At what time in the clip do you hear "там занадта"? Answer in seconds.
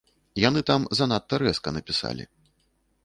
0.69-1.41